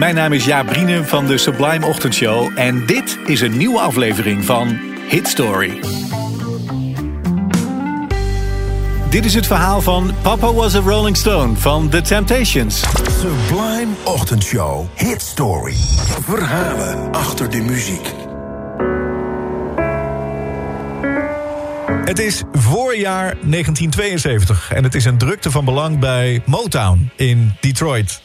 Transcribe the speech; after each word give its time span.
Mijn 0.00 0.14
naam 0.14 0.32
is 0.32 0.44
Jaap 0.44 0.66
Brienen 0.66 1.06
van 1.06 1.26
de 1.26 1.38
Sublime 1.38 1.86
Ochtendshow 1.86 2.58
en 2.58 2.86
dit 2.86 3.18
is 3.26 3.40
een 3.40 3.56
nieuwe 3.56 3.78
aflevering 3.80 4.44
van 4.44 4.78
Hit 5.08 5.28
Story. 5.28 5.80
Dit 9.10 9.24
is 9.24 9.34
het 9.34 9.46
verhaal 9.46 9.80
van 9.80 10.14
Papa 10.22 10.52
Was 10.52 10.74
a 10.74 10.78
Rolling 10.78 11.16
Stone 11.16 11.56
van 11.56 11.88
The 11.88 12.00
Temptations. 12.00 12.84
Sublime 13.20 13.92
Ochtendshow. 14.04 14.86
Hit 14.96 15.22
Story. 15.22 15.76
Verhalen 16.20 17.12
achter 17.12 17.50
de 17.50 17.60
muziek. 17.60 18.14
Het 22.04 22.18
is 22.18 22.42
voorjaar 22.52 23.36
1972 23.40 24.72
en 24.72 24.84
het 24.84 24.94
is 24.94 25.04
een 25.04 25.18
drukte 25.18 25.50
van 25.50 25.64
belang 25.64 25.98
bij 25.98 26.42
Motown 26.46 27.10
in 27.16 27.52
Detroit. 27.60 28.20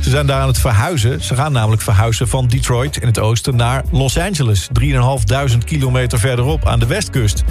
Ze 0.00 0.10
zijn 0.10 0.26
daar 0.26 0.40
aan 0.40 0.48
het 0.48 0.58
verhuizen. 0.58 1.22
Ze 1.22 1.34
gaan 1.34 1.52
namelijk 1.52 1.82
verhuizen 1.82 2.28
van 2.28 2.46
Detroit 2.46 2.96
in 2.96 3.06
het 3.06 3.18
oosten 3.18 3.56
naar 3.56 3.84
Los 3.90 4.18
Angeles. 4.18 4.68
3.500 4.82 5.58
kilometer 5.64 6.18
verderop 6.18 6.66
aan 6.66 6.78
de 6.78 6.86
westkust. 6.86 7.44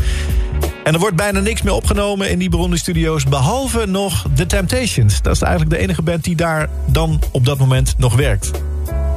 En 0.84 0.94
er 0.94 1.00
wordt 1.00 1.16
bijna 1.16 1.40
niks 1.40 1.62
meer 1.62 1.74
opgenomen 1.74 2.30
in 2.30 2.40
die 2.40 2.50
beroemde 2.50 2.78
studio's... 2.78 3.24
behalve 3.24 3.86
nog 3.86 4.26
The 4.36 4.46
Temptations. 4.46 5.22
Dat 5.22 5.36
is 5.36 5.42
eigenlijk 5.42 5.76
de 5.76 5.82
enige 5.82 6.02
band 6.02 6.24
die 6.24 6.36
daar 6.36 6.70
dan 6.86 7.22
op 7.32 7.46
dat 7.46 7.58
moment 7.58 7.96
nog 7.98 8.16
werkt. 8.16 8.52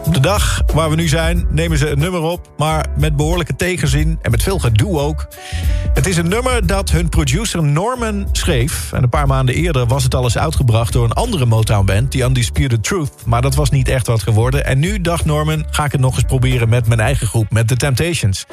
Op 0.05 0.15
de 0.15 0.20
dag 0.20 0.62
waar 0.75 0.91
we 0.91 0.97
nu 0.97 1.09
zijn 1.09 1.47
nemen 1.51 1.79
ze 1.79 1.89
een 1.91 1.98
nummer 1.98 2.20
op... 2.20 2.51
maar 2.56 2.87
met 2.97 3.17
behoorlijke 3.17 3.56
tegenzin 3.56 4.19
en 4.23 4.31
met 4.31 4.42
veel 4.42 4.59
gedoe 4.59 4.98
ook. 4.98 5.29
Het 5.95 6.07
is 6.07 6.17
een 6.17 6.29
nummer 6.29 6.67
dat 6.67 6.91
hun 6.91 7.09
producer 7.09 7.62
Norman 7.62 8.29
schreef. 8.33 8.92
En 8.92 9.03
een 9.03 9.09
paar 9.09 9.27
maanden 9.27 9.55
eerder 9.55 9.87
was 9.87 10.05
het 10.05 10.15
al 10.15 10.23
eens 10.23 10.39
uitgebracht... 10.39 10.92
door 10.92 11.05
een 11.05 11.12
andere 11.12 11.47
Motown-band, 11.47 12.12
die 12.12 12.23
Undisputed 12.23 12.83
Truth. 12.83 13.12
Maar 13.27 13.42
dat 13.42 13.55
was 13.55 13.70
niet 13.70 13.89
echt 13.89 14.07
wat 14.07 14.23
geworden. 14.23 14.65
En 14.65 14.79
nu 14.79 15.01
dacht 15.01 15.25
Norman, 15.25 15.67
ga 15.70 15.84
ik 15.84 15.92
het 15.92 16.01
nog 16.01 16.14
eens 16.14 16.25
proberen 16.25 16.69
met 16.69 16.87
mijn 16.87 17.01
eigen 17.01 17.27
groep... 17.27 17.51
met 17.51 17.69
The 17.69 17.77
Temptations. 17.77 18.47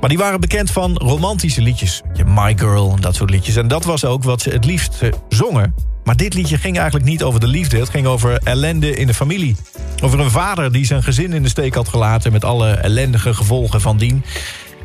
Maar 0.00 0.08
die 0.08 0.18
waren 0.18 0.40
bekend 0.40 0.70
van 0.70 0.96
romantische 0.96 1.62
liedjes. 1.62 2.02
My 2.26 2.58
Girl 2.58 2.92
en 2.94 3.00
dat 3.00 3.14
soort 3.14 3.30
liedjes. 3.30 3.56
En 3.56 3.68
dat 3.68 3.84
was 3.84 4.04
ook 4.04 4.22
wat 4.22 4.40
ze 4.42 4.50
het 4.50 4.64
liefst 4.64 5.02
eh, 5.02 5.12
zongen. 5.28 5.74
Maar 6.04 6.16
dit 6.16 6.34
liedje 6.34 6.58
ging 6.58 6.76
eigenlijk 6.76 7.06
niet 7.06 7.22
over 7.22 7.40
de 7.40 7.46
liefde. 7.46 7.78
Het 7.78 7.88
ging 7.88 8.06
over 8.06 8.40
ellende 8.44 8.94
in 8.94 9.06
de 9.06 9.14
familie. 9.14 9.56
Over 10.02 10.20
een 10.20 10.30
vader 10.30 10.72
die 10.72 10.84
zijn 10.84 11.02
gezin 11.02 11.32
in 11.32 11.42
de 11.42 11.48
steek 11.48 11.74
had 11.74 11.88
gelaten... 11.88 12.32
met 12.32 12.44
alle 12.44 12.70
ellendige 12.70 13.34
gevolgen 13.34 13.80
van 13.80 13.96
dien. 13.96 14.24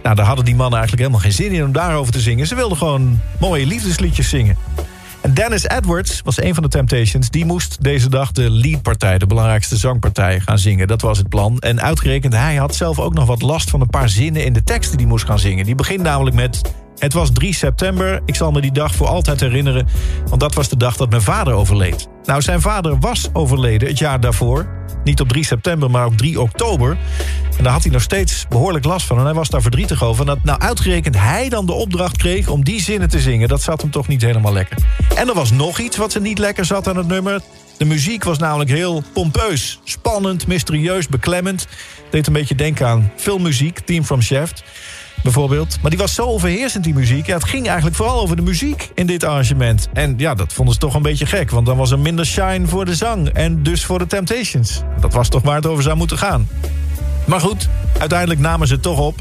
Nou, 0.03 0.16
daar 0.16 0.25
hadden 0.25 0.45
die 0.45 0.55
mannen 0.55 0.80
eigenlijk 0.80 1.08
helemaal 1.08 1.31
geen 1.31 1.45
zin 1.45 1.52
in 1.52 1.66
om 1.66 1.71
daarover 1.71 2.13
te 2.13 2.19
zingen. 2.19 2.47
Ze 2.47 2.55
wilden 2.55 2.77
gewoon 2.77 3.19
mooie 3.39 3.66
liefdesliedjes 3.66 4.30
zingen. 4.30 4.58
En 5.21 5.33
Dennis 5.33 5.67
Edwards 5.67 6.21
was 6.23 6.41
een 6.41 6.53
van 6.53 6.63
de 6.63 6.69
Temptations. 6.69 7.30
Die 7.30 7.45
moest 7.45 7.83
deze 7.83 8.09
dag 8.09 8.31
de 8.31 8.49
leadpartij, 8.49 9.17
de 9.17 9.27
belangrijkste 9.27 9.77
zangpartij, 9.77 10.39
gaan 10.39 10.59
zingen. 10.59 10.88
Dat 10.88 11.02
was 11.02 11.17
het 11.17 11.30
plan. 11.30 11.59
En 11.59 11.81
uitgerekend, 11.81 12.33
hij 12.33 12.55
had 12.55 12.75
zelf 12.75 12.99
ook 12.99 13.13
nog 13.13 13.25
wat 13.25 13.41
last 13.41 13.69
van 13.69 13.81
een 13.81 13.89
paar 13.89 14.09
zinnen 14.09 14.45
in 14.45 14.53
de 14.53 14.63
tekst 14.63 14.97
die 14.97 15.08
moest 15.08 15.25
gaan 15.25 15.39
zingen. 15.39 15.66
Die 15.66 15.75
begint 15.75 16.02
namelijk 16.02 16.36
met... 16.36 16.61
Het 16.97 17.13
was 17.13 17.31
3 17.31 17.53
september. 17.53 18.21
Ik 18.25 18.36
zal 18.36 18.52
me 18.52 18.61
die 18.61 18.71
dag 18.71 18.95
voor 18.95 19.08
altijd 19.08 19.39
herinneren. 19.39 19.87
Want 20.25 20.42
dat 20.42 20.53
was 20.53 20.70
de 20.70 20.77
dag 20.77 20.97
dat 20.97 21.09
mijn 21.09 21.21
vader 21.21 21.53
overleed. 21.53 22.08
Nou, 22.23 22.42
zijn 22.42 22.61
vader 22.61 22.99
was 22.99 23.30
overleden 23.33 23.87
het 23.87 23.97
jaar 23.97 24.20
daarvoor. 24.20 24.67
Niet 25.03 25.20
op 25.20 25.27
3 25.27 25.45
september, 25.45 25.92
maar 25.92 26.05
op 26.05 26.17
3 26.17 26.42
oktober. 26.42 26.97
En 27.58 27.64
daar 27.64 27.73
had 27.73 27.83
hij 27.83 27.92
nog 27.92 28.02
steeds 28.02 28.45
behoorlijk 28.49 28.86
last 28.86 29.05
van. 29.05 29.17
En 29.17 29.23
hij 29.23 29.33
was 29.33 29.49
daar 29.49 29.61
verdrietig 29.61 30.03
over. 30.03 30.21
En 30.21 30.27
dat 30.27 30.43
nou 30.43 30.59
uitgerekend 30.59 31.17
hij 31.17 31.49
dan 31.49 31.65
de 31.65 31.73
opdracht 31.73 32.17
kreeg 32.17 32.47
om 32.47 32.64
die 32.64 32.81
zinnen 32.81 33.09
te 33.09 33.20
zingen... 33.20 33.47
dat 33.47 33.61
zat 33.61 33.81
hem 33.81 33.91
toch 33.91 34.08
niet 34.08 34.21
helemaal 34.21 34.53
lekker. 34.53 34.77
En 35.15 35.27
er 35.27 35.36
was 35.36 35.52
nog 35.52 35.80
iets 35.80 35.97
wat 35.97 36.11
ze 36.11 36.21
niet 36.21 36.37
lekker 36.37 36.65
zat 36.65 36.87
aan 36.87 36.97
het 36.97 37.08
nummer. 37.08 37.41
De 37.77 37.86
muziek 37.86 38.23
was 38.23 38.37
namelijk 38.37 38.70
heel 38.70 39.03
pompeus. 39.14 39.80
Spannend, 39.83 40.47
mysterieus, 40.47 41.08
beklemmend. 41.08 41.67
Deed 42.11 42.27
een 42.27 42.33
beetje 42.33 42.55
denken 42.55 42.87
aan 42.87 43.11
filmmuziek, 43.15 43.80
Team 43.80 44.03
from 44.03 44.21
Shaft 44.21 44.64
bijvoorbeeld. 45.25 45.77
Maar 45.81 45.89
die 45.89 45.99
was 45.99 46.13
zo 46.13 46.25
overheersend, 46.25 46.83
die 46.83 46.93
muziek. 46.93 47.25
Ja, 47.25 47.33
het 47.33 47.43
ging 47.43 47.65
eigenlijk 47.65 47.95
vooral 47.95 48.19
over 48.19 48.36
de 48.36 48.41
muziek 48.41 48.91
in 48.95 49.05
dit 49.05 49.23
arrangement. 49.23 49.87
En 49.93 50.13
ja, 50.17 50.33
dat 50.33 50.53
vonden 50.53 50.73
ze 50.73 50.80
toch 50.80 50.93
een 50.93 51.02
beetje 51.02 51.25
gek. 51.25 51.52
Want 51.52 51.65
dan 51.65 51.77
was 51.77 51.91
er 51.91 51.99
minder 51.99 52.25
shine 52.25 52.67
voor 52.67 52.86
de 52.86 52.95
zang. 52.95 53.27
En 53.30 53.64
dus 53.64 53.85
voor 53.85 53.99
de 53.99 54.08
Temptations. 54.08 54.81
Dat 54.99 55.14
was 55.14 55.30
toch 55.30 55.41
waar 55.41 55.55
het 55.55 55.65
over 55.65 55.83
zou 55.83 55.97
moeten 55.97 56.17
gaan. 56.17 56.47
Maar 57.25 57.39
goed, 57.39 57.69
uiteindelijk 57.99 58.39
namen 58.39 58.67
ze 58.67 58.73
het 58.73 58.81
toch 58.81 58.99
op. 58.99 59.15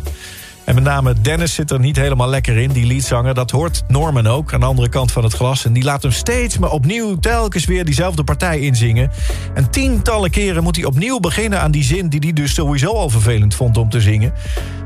En 0.64 0.74
met 0.74 0.84
name 0.84 1.14
Dennis 1.20 1.54
zit 1.54 1.70
er 1.70 1.80
niet 1.80 1.96
helemaal 1.96 2.28
lekker 2.28 2.56
in, 2.56 2.70
die 2.70 2.86
leadzanger. 2.86 3.34
Dat 3.34 3.50
hoort 3.50 3.82
Norman 3.88 4.26
ook, 4.26 4.52
aan 4.52 4.60
de 4.60 4.66
andere 4.66 4.88
kant 4.88 5.12
van 5.12 5.24
het 5.24 5.32
glas. 5.32 5.64
En 5.64 5.72
die 5.72 5.82
laat 5.82 6.02
hem 6.02 6.12
steeds 6.12 6.58
maar 6.58 6.70
opnieuw 6.70 7.18
telkens 7.18 7.64
weer 7.64 7.84
diezelfde 7.84 8.24
partij 8.24 8.60
inzingen. 8.60 9.10
En 9.54 9.70
tientallen 9.70 10.30
keren 10.30 10.62
moet 10.62 10.76
hij 10.76 10.84
opnieuw 10.84 11.20
beginnen 11.20 11.60
aan 11.60 11.70
die 11.70 11.84
zin... 11.84 12.08
die 12.08 12.20
hij 12.20 12.32
dus 12.32 12.54
sowieso 12.54 12.92
al 12.92 13.10
vervelend 13.10 13.54
vond 13.54 13.76
om 13.76 13.88
te 13.90 14.00
zingen. 14.00 14.32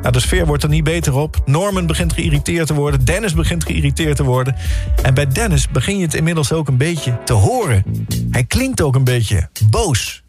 Nou, 0.00 0.12
de 0.12 0.20
sfeer 0.20 0.46
wordt 0.46 0.62
er 0.62 0.68
niet 0.68 0.84
beter 0.84 1.14
op. 1.14 1.36
Norman 1.44 1.86
begint 1.86 2.12
geïrriteerd 2.12 2.66
te 2.66 2.74
worden. 2.74 3.04
Dennis 3.04 3.34
begint 3.34 3.64
geïrriteerd 3.64 4.16
te 4.16 4.24
worden. 4.24 4.56
En 5.02 5.14
bij 5.14 5.26
Dennis 5.26 5.68
begin 5.68 5.96
je 5.96 6.04
het 6.04 6.14
inmiddels 6.14 6.52
ook 6.52 6.68
een 6.68 6.76
beetje 6.76 7.18
te 7.24 7.32
horen. 7.32 7.84
Hij 8.30 8.44
klinkt 8.44 8.80
ook 8.80 8.94
een 8.94 9.04
beetje 9.04 9.48
boos. 9.70 10.22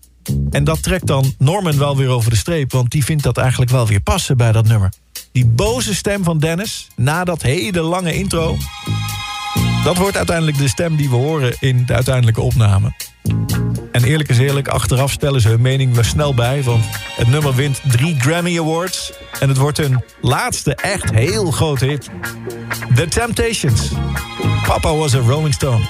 En 0.49 0.63
dat 0.63 0.83
trekt 0.83 1.07
dan 1.07 1.33
Norman 1.37 1.77
wel 1.77 1.97
weer 1.97 2.09
over 2.09 2.29
de 2.29 2.37
streep... 2.37 2.71
want 2.71 2.91
die 2.91 3.05
vindt 3.05 3.23
dat 3.23 3.37
eigenlijk 3.37 3.71
wel 3.71 3.87
weer 3.87 4.01
passen 4.01 4.37
bij 4.37 4.51
dat 4.51 4.67
nummer. 4.67 4.89
Die 5.31 5.45
boze 5.45 5.95
stem 5.95 6.23
van 6.23 6.39
Dennis, 6.39 6.87
na 6.95 7.23
dat 7.23 7.41
hele 7.41 7.81
lange 7.81 8.13
intro... 8.13 8.57
dat 9.83 9.97
wordt 9.97 10.17
uiteindelijk 10.17 10.57
de 10.57 10.67
stem 10.67 10.95
die 10.95 11.09
we 11.09 11.15
horen 11.15 11.55
in 11.59 11.85
de 11.85 11.93
uiteindelijke 11.93 12.41
opname. 12.41 12.93
En 13.91 14.03
eerlijk 14.03 14.29
is 14.29 14.37
eerlijk, 14.37 14.67
achteraf 14.67 15.11
stellen 15.11 15.41
ze 15.41 15.47
hun 15.47 15.61
mening 15.61 15.93
wel 15.93 16.03
snel 16.03 16.33
bij... 16.33 16.63
want 16.63 16.85
het 17.15 17.27
nummer 17.27 17.55
wint 17.55 17.81
drie 17.87 18.19
Grammy 18.19 18.59
Awards... 18.59 19.11
en 19.39 19.49
het 19.49 19.57
wordt 19.57 19.77
hun 19.77 20.03
laatste 20.21 20.75
echt 20.75 21.11
heel 21.11 21.51
grote 21.51 21.85
hit. 21.85 22.09
The 22.95 23.07
Temptations. 23.07 23.91
Papa 24.65 24.95
was 24.95 25.15
a 25.15 25.19
Rolling 25.19 25.53
Stone. 25.53 25.87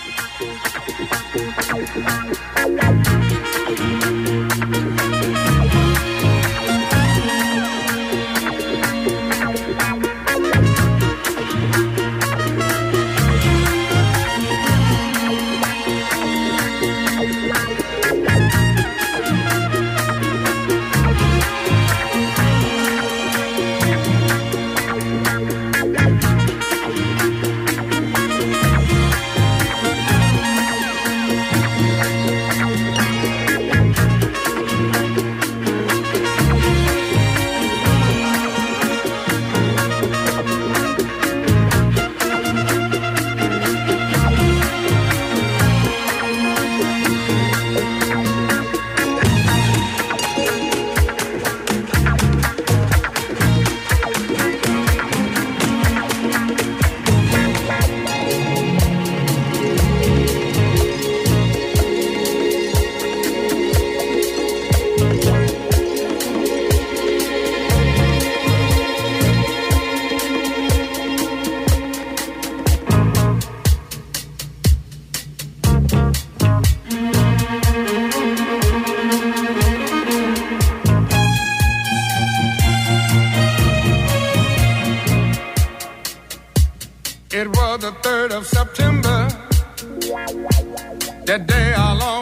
That 91.30 91.46
day 91.46 91.74
I 91.76 91.94
long 91.94 92.19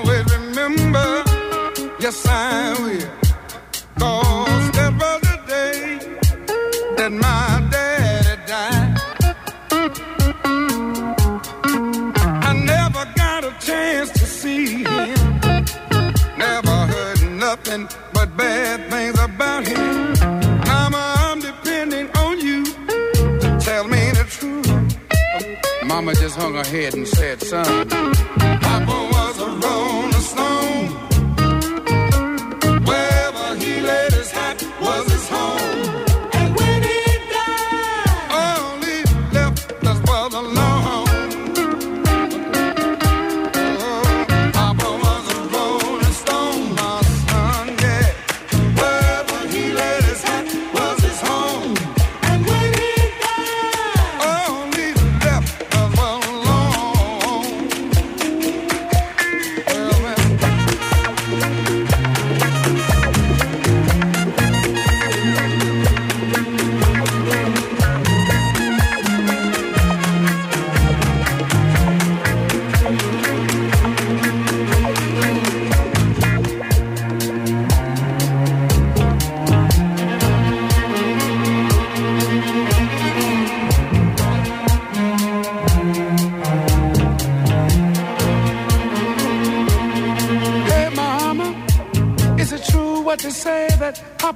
Mama 25.98 26.14
just 26.14 26.38
hung 26.38 26.54
her 26.54 26.64
head 26.64 26.94
and 26.94 27.08
said, 27.08 27.42
son, 27.42 27.90
Papa 27.90 28.98
was 29.14 29.40
a 29.42 29.50
rolling 29.50 30.12
stone. 30.14 31.17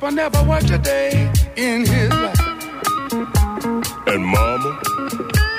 Papa 0.01 0.15
never 0.15 0.44
worked 0.50 0.71
a 0.71 0.80
day 0.80 1.31
in 1.57 1.86
his 1.86 2.09
life? 2.09 2.39
And 4.07 4.25
mama, 4.25 4.81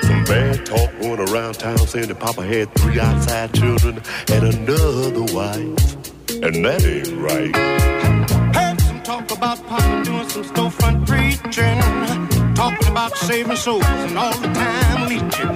some 0.01 0.23
bad 0.25 0.65
talk 0.65 0.91
going 0.99 1.21
around 1.29 1.53
town 1.53 1.77
saying 1.77 2.09
that 2.09 2.19
Papa 2.19 2.43
had 2.45 2.75
three 2.75 2.99
outside 2.99 3.53
children 3.53 4.01
and 4.33 4.43
another 4.43 5.33
wife. 5.33 5.95
And 6.43 6.65
that 6.65 6.83
ain't 6.83 7.07
right. 7.21 7.55
Heard 8.53 8.81
some 8.81 9.01
talk 9.03 9.31
about 9.31 9.65
Papa 9.65 10.03
doing 10.03 10.27
some 10.27 10.43
storefront 10.43 11.07
preaching, 11.07 12.53
talking 12.53 12.87
about 12.89 13.15
saving 13.15 13.55
souls 13.55 13.85
and 13.85 14.17
all 14.17 14.33
the 14.33 14.47
time 14.47 15.07
leeching, 15.07 15.55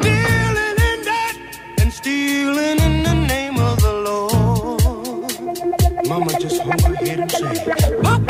dealing 0.00 0.78
in 0.90 1.02
that 1.10 1.34
and 1.80 1.92
stealing 1.92 2.78
in 2.78 3.02
the 3.02 3.14
name 3.26 3.58
of 3.58 3.80
the 3.82 3.92
Lord. 3.92 4.38
Mama 6.06 6.38
just 6.40 6.62
hung 6.62 6.78
her 6.78 6.94
head 7.04 7.18
and 7.20 7.30
said, 7.30 8.02
Papa 8.02 8.27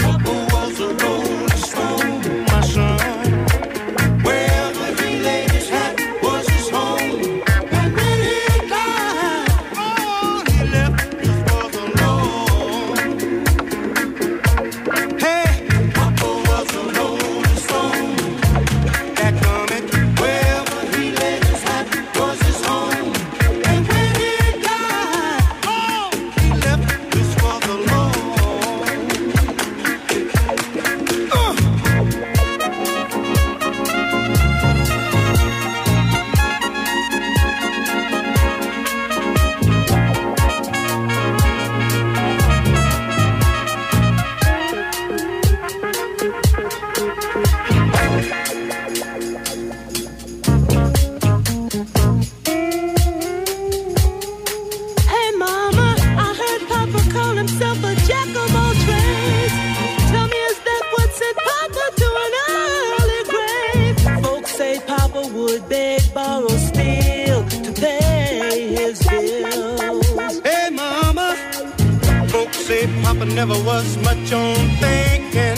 never 73.34 73.58
was 73.64 73.96
much 73.98 74.32
on 74.32 74.54
thinking. 74.78 75.56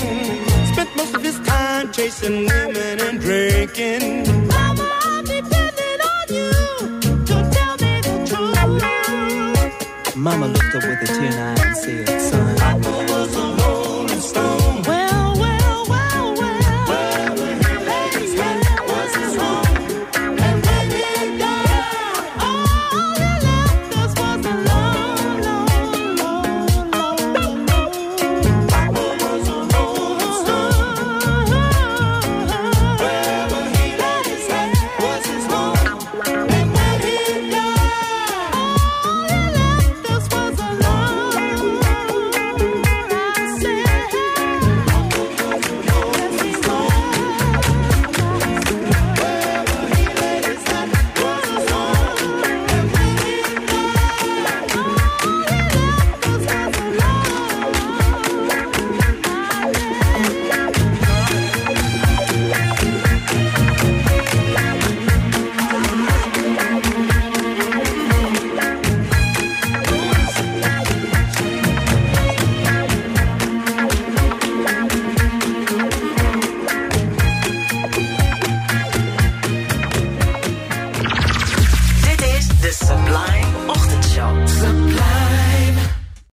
Spent 0.72 0.96
most 0.96 1.14
of 1.14 1.22
his 1.22 1.38
time 1.40 1.92
chasing 1.92 2.46
women 2.46 3.00
and 3.00 3.20
drinking. 3.20 4.24
Mama, 4.48 4.88
I'm 5.02 5.24
depending 5.24 6.00
on 6.14 6.26
you 6.28 6.52
to 7.26 7.50
tell 7.54 7.74
me 7.82 8.00
the 8.00 8.14
truth. 8.26 10.16
Mama, 10.16 10.46